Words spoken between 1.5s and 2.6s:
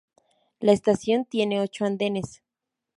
ocho andenes.